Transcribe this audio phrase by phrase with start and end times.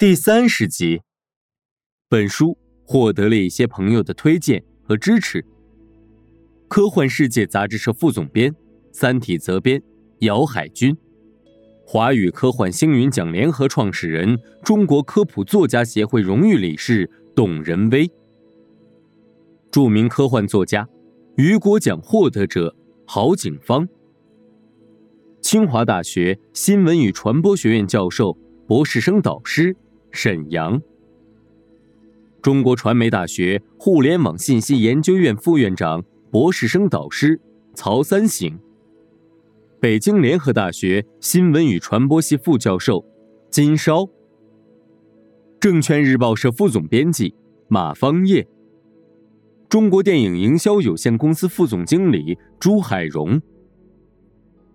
[0.00, 1.02] 第三十集。
[2.08, 2.56] 本书
[2.86, 5.44] 获得了一些朋友的推荐和支持。
[6.68, 8.50] 科幻世界杂志社副总编、
[8.92, 9.82] 三体责编
[10.20, 10.96] 姚海军，
[11.84, 18.10] 华语科幻星云奖联合创始人、中国科普作家协会荣誉理事董仁威，
[19.70, 20.88] 著名科幻作家、
[21.36, 22.74] 雨果奖获得者
[23.06, 23.86] 郝景芳，
[25.42, 28.32] 清华大学新闻与传播学院教授、
[28.66, 29.76] 博士生导师。
[30.12, 30.80] 沈阳，
[32.42, 37.40] 中国传媒大学互联网信息研究院副院长、博士生导师
[37.74, 38.58] 曹三省，
[39.78, 43.04] 北京联合大学新闻与传播系副教授
[43.50, 44.08] 金烧，
[45.60, 47.34] 证券日报社副总编辑
[47.68, 48.46] 马方业，
[49.68, 53.40] 中国电影营销有限公司副总经理朱海荣，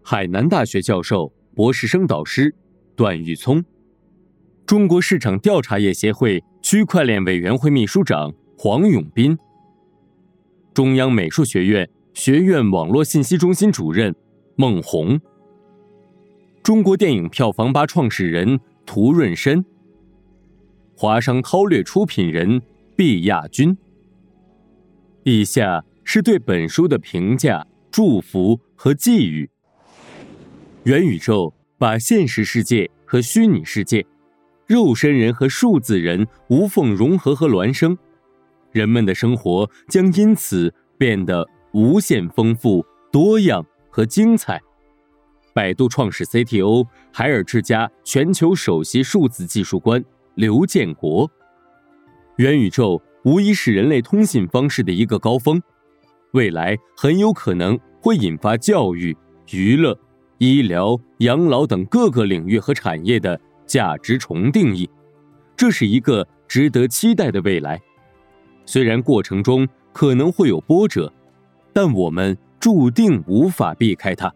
[0.00, 2.54] 海南大学教授、博士生导师
[2.94, 3.64] 段玉聪。
[4.66, 9.36] 中国市场调查业协会区块链委员会秘书长黄永斌，
[10.72, 14.14] 中央美术学院学院网络信息中心主任
[14.56, 15.20] 孟红，
[16.62, 19.62] 中国电影票房吧创始人涂润申，
[20.96, 22.62] 华商韬略出品人
[22.96, 23.76] 毕亚军。
[25.24, 29.50] 以下是对本书的评价、祝福和寄语。
[30.84, 34.06] 元宇宙把现实世界和虚拟世界。
[34.66, 37.96] 肉身人和数字人无缝融合和孪生，
[38.72, 44.60] 人们的生活将因此变得无限丰富、多样和精彩。
[45.52, 50.02] 百度创始 CTO 海尔之家全球首席数字技术官
[50.34, 51.30] 刘建国：
[52.36, 55.62] 元宇宙无疑是人类通信方式的一个高峰，
[56.32, 59.16] 未来很有可能会引发教育、
[59.52, 59.96] 娱乐、
[60.38, 63.38] 医疗、养老等各个领域和产业的。
[63.66, 64.88] 价值重定义，
[65.56, 67.80] 这是一个值得期待的未来。
[68.66, 71.12] 虽然过程中可能会有波折，
[71.72, 74.32] 但我们注定无法避开它。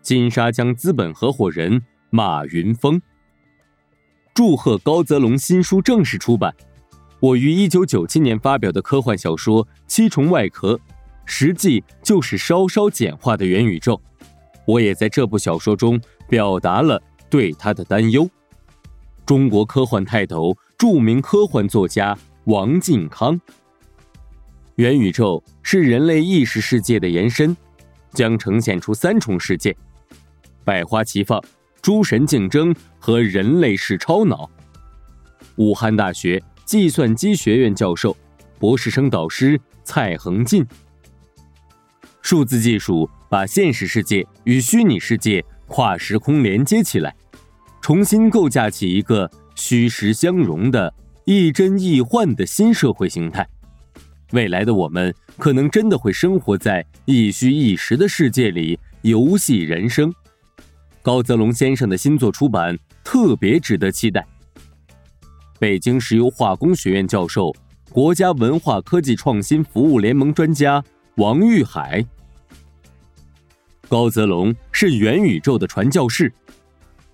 [0.00, 3.00] 金沙江资本合伙人马云峰，
[4.34, 6.54] 祝贺高泽龙新书正式出版。
[7.20, 10.74] 我于一九九七年发表的科幻小说《七重外壳》，
[11.24, 14.00] 实际就是稍稍简化的元宇宙。
[14.66, 17.00] 我也在这部小说中表达了。
[17.32, 18.28] 对他的担忧，
[19.24, 23.40] 中国科幻泰斗、著名科幻作家王靖康。
[24.74, 27.56] 元宇宙是人类意识世界的延伸，
[28.12, 29.74] 将呈现出三重世界：
[30.62, 31.42] 百花齐放、
[31.80, 34.50] 诸神竞争和人类是超脑。
[35.56, 38.14] 武汉大学计算机学院教授、
[38.58, 40.66] 博士生导师蔡恒进。
[42.20, 47.16] 数字技术把现实世界与虚拟世界跨时空连接起来。
[47.82, 50.94] 重新构架起一个虚实相融的
[51.24, 53.46] 亦真亦幻的新社会形态，
[54.30, 60.14] 未来的我们可能真的会生活在亦虚亦实的世界里游戏人生。
[61.02, 64.24] 高泽龙先生的新作出版特别值得期待。
[65.58, 67.52] 北京石油化工学院教授、
[67.90, 70.82] 国家文化科技创新服务联盟专家
[71.16, 72.04] 王玉海。
[73.88, 76.32] 高泽龙是元宇宙的传教士。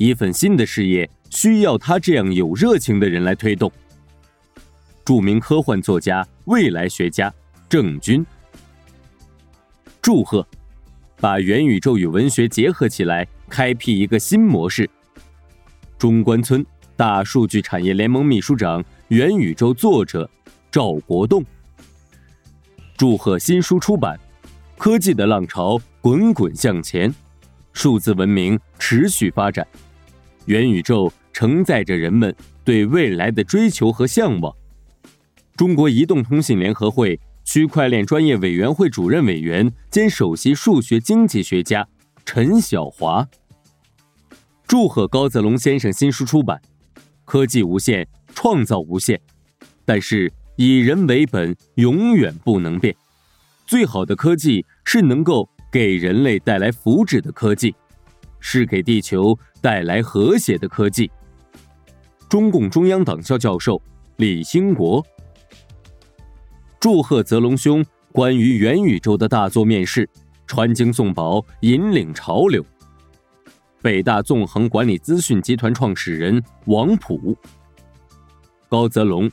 [0.00, 3.70] 一份新的事业需要他这样有热情的人来推动。
[5.04, 7.30] 著名科幻作家、未来学家
[7.68, 8.24] 郑钧，
[10.00, 10.46] 祝贺，
[11.20, 14.88] 把元宇宙与文学结合起来，开辟一个新模式。
[15.98, 16.64] 中关村
[16.96, 20.28] 大数据产业联盟秘书长、元宇宙作者
[20.70, 21.44] 赵国栋，
[22.96, 24.18] 祝贺新书出版，
[24.78, 27.14] 科技的浪潮滚滚向前，
[27.74, 29.66] 数字文明持续发展。
[30.46, 32.34] 元宇宙承载着人们
[32.64, 34.54] 对未来的追求和向往。
[35.56, 41.86] 中国移动通信联合会区块链专业委员会主任委员兼首席数学经济学家
[42.24, 43.28] 陈晓华，
[44.66, 46.60] 祝贺高泽龙先生新书出版。
[47.24, 49.20] 科技无限，创造无限，
[49.84, 52.94] 但是以人为本永远不能变。
[53.66, 57.74] 最好的科技是能够给人类带来福祉的科技。
[58.40, 61.10] 是给地球带来和谐的科技。
[62.28, 63.80] 中共中央党校教授
[64.16, 65.04] 李兴国，
[66.78, 70.08] 祝贺泽龙兄关于元宇宙的大作面世，
[70.46, 72.64] 传经送宝，引领潮流。
[73.82, 77.36] 北大纵横管理资讯集团创始人王普，
[78.68, 79.30] 高泽龙，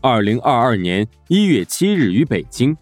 [0.00, 2.76] 二零二二年一月七日于北京。